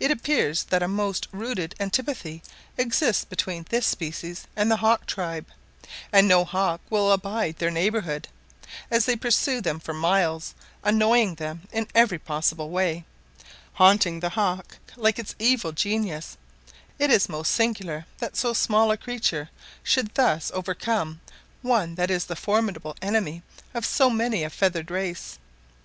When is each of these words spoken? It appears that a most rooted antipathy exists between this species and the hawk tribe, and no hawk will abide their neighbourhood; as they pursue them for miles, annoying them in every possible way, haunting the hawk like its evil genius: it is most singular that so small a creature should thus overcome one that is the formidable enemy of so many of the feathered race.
It 0.00 0.10
appears 0.10 0.64
that 0.64 0.82
a 0.82 0.88
most 0.88 1.28
rooted 1.30 1.76
antipathy 1.78 2.42
exists 2.76 3.24
between 3.24 3.64
this 3.68 3.86
species 3.86 4.48
and 4.56 4.68
the 4.68 4.78
hawk 4.78 5.06
tribe, 5.06 5.46
and 6.12 6.26
no 6.26 6.44
hawk 6.44 6.80
will 6.90 7.12
abide 7.12 7.58
their 7.58 7.70
neighbourhood; 7.70 8.26
as 8.90 9.04
they 9.04 9.14
pursue 9.14 9.60
them 9.60 9.78
for 9.78 9.94
miles, 9.94 10.54
annoying 10.82 11.36
them 11.36 11.68
in 11.70 11.86
every 11.94 12.18
possible 12.18 12.70
way, 12.70 13.04
haunting 13.74 14.18
the 14.18 14.30
hawk 14.30 14.78
like 14.96 15.20
its 15.20 15.36
evil 15.38 15.70
genius: 15.70 16.36
it 16.98 17.08
is 17.08 17.28
most 17.28 17.52
singular 17.52 18.04
that 18.18 18.34
so 18.36 18.52
small 18.52 18.90
a 18.90 18.96
creature 18.96 19.48
should 19.84 20.12
thus 20.16 20.50
overcome 20.56 21.20
one 21.60 21.94
that 21.94 22.10
is 22.10 22.24
the 22.24 22.34
formidable 22.34 22.96
enemy 23.00 23.44
of 23.74 23.86
so 23.86 24.10
many 24.10 24.42
of 24.42 24.50
the 24.50 24.58
feathered 24.58 24.90
race. 24.90 25.38